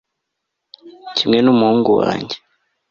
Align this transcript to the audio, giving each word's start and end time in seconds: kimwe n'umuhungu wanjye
kimwe 1.15 1.37
n'umuhungu 1.41 1.89
wanjye 1.99 2.35